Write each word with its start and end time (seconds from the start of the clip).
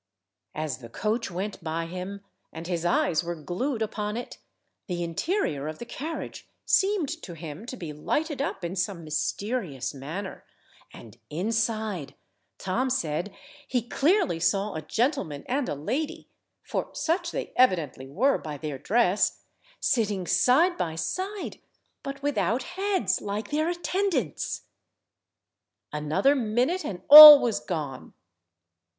As 0.55 0.79
the 0.79 0.89
coach 0.89 1.29
went 1.29 1.63
by 1.63 1.85
him, 1.85 2.21
and 2.51 2.65
his 2.65 2.85
eyes 2.85 3.23
were 3.23 3.35
glued 3.35 3.83
upon 3.83 4.17
it, 4.17 4.39
the 4.87 5.03
interior 5.03 5.67
of 5.67 5.77
the 5.77 5.85
carriage 5.85 6.49
seemed 6.65 7.07
to 7.21 7.35
him 7.35 7.67
to 7.67 7.77
be 7.77 7.93
lighted 7.93 8.41
up 8.41 8.65
in 8.65 8.75
some 8.75 9.03
mysterious 9.03 9.93
manner, 9.93 10.43
and 10.91 11.19
inside, 11.29 12.15
Tom 12.57 12.89
said, 12.89 13.31
he 13.67 13.87
clearly 13.87 14.39
saw 14.39 14.73
a 14.73 14.81
gentleman 14.81 15.43
and 15.47 15.69
a 15.69 15.75
lady, 15.75 16.27
for 16.63 16.89
such 16.93 17.29
they 17.29 17.53
evidently 17.55 18.07
were 18.07 18.39
by 18.39 18.57
their 18.57 18.79
dress, 18.79 19.43
sitting 19.79 20.25
side 20.25 20.79
by 20.79 20.95
side, 20.95 21.59
but 22.01 22.23
without 22.23 22.63
heads 22.63 23.21
like 23.21 23.51
their 23.51 23.69
attendants. 23.69 24.63
Another 25.93 26.33
minute 26.33 26.83
and 26.83 27.03
all 27.07 27.39
was 27.39 27.59
gone. 27.59 28.15